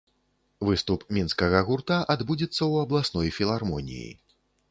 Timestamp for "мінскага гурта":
1.17-1.99